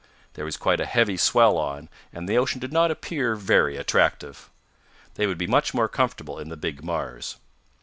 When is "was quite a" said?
0.45-0.87